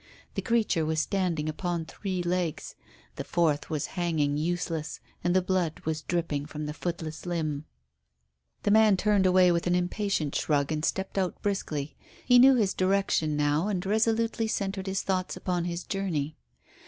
The 0.33 0.41
creature 0.41 0.83
was 0.83 0.99
standing 0.99 1.47
upon 1.47 1.85
three 1.85 2.23
legs, 2.23 2.73
the 3.17 3.23
fourth 3.23 3.69
was 3.69 3.85
hanging 3.93 4.35
useless, 4.35 4.99
and 5.23 5.35
the 5.35 5.43
blood 5.43 5.79
was 5.85 6.01
dripping 6.01 6.47
from 6.47 6.65
the 6.65 6.73
footless 6.73 7.27
limb. 7.27 7.65
The 8.63 8.71
man 8.71 8.97
turned 8.97 9.27
away 9.27 9.51
with 9.51 9.67
an 9.67 9.75
impatient 9.75 10.33
shrug 10.33 10.71
and 10.71 10.83
stepped 10.83 11.19
out 11.19 11.39
briskly. 11.43 11.95
He 12.25 12.39
knew 12.39 12.55
his 12.55 12.73
direction 12.73 13.37
now, 13.37 13.67
and 13.67 13.85
resolutely 13.85 14.47
centred 14.47 14.87
his 14.87 15.03
thoughts 15.03 15.37
upon 15.37 15.65
his 15.65 15.83
journey. 15.83 16.35